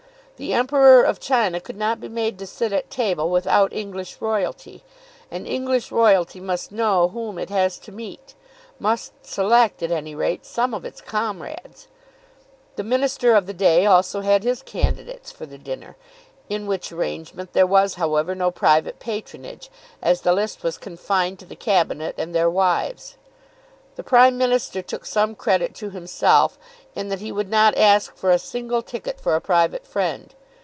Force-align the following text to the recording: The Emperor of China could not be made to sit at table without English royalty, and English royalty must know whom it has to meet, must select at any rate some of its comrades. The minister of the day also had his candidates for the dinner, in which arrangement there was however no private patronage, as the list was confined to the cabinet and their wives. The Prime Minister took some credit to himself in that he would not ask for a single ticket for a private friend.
The 0.37 0.53
Emperor 0.53 1.03
of 1.03 1.19
China 1.19 1.59
could 1.61 1.77
not 1.77 2.01
be 2.01 2.07
made 2.09 2.39
to 2.39 2.47
sit 2.47 2.73
at 2.73 2.89
table 2.89 3.29
without 3.29 3.71
English 3.71 4.17
royalty, 4.19 4.83
and 5.29 5.45
English 5.45 5.91
royalty 5.91 6.39
must 6.39 6.71
know 6.71 7.09
whom 7.09 7.37
it 7.37 7.51
has 7.51 7.77
to 7.77 7.91
meet, 7.91 8.33
must 8.79 9.11
select 9.23 9.83
at 9.83 9.91
any 9.91 10.15
rate 10.15 10.43
some 10.43 10.73
of 10.73 10.83
its 10.83 10.99
comrades. 10.99 11.87
The 12.75 12.83
minister 12.83 13.35
of 13.35 13.45
the 13.45 13.53
day 13.53 13.85
also 13.85 14.21
had 14.21 14.41
his 14.43 14.63
candidates 14.63 15.31
for 15.31 15.45
the 15.45 15.59
dinner, 15.59 15.95
in 16.49 16.65
which 16.65 16.91
arrangement 16.91 17.53
there 17.53 17.67
was 17.67 17.93
however 17.93 18.33
no 18.33 18.49
private 18.49 18.97
patronage, 18.97 19.69
as 20.01 20.21
the 20.21 20.33
list 20.33 20.63
was 20.63 20.79
confined 20.79 21.37
to 21.37 21.45
the 21.45 21.55
cabinet 21.55 22.15
and 22.17 22.33
their 22.33 22.49
wives. 22.49 23.15
The 23.97 24.03
Prime 24.03 24.37
Minister 24.37 24.81
took 24.81 25.05
some 25.05 25.35
credit 25.35 25.75
to 25.75 25.89
himself 25.89 26.57
in 26.95 27.09
that 27.09 27.19
he 27.19 27.31
would 27.31 27.49
not 27.49 27.77
ask 27.77 28.15
for 28.15 28.31
a 28.31 28.39
single 28.39 28.81
ticket 28.81 29.19
for 29.19 29.35
a 29.35 29.41
private 29.41 29.85
friend. 29.85 30.33